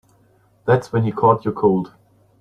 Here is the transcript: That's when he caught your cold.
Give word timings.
That's 0.65 0.91
when 0.91 1.03
he 1.03 1.11
caught 1.11 1.45
your 1.45 1.53
cold. 1.53 1.93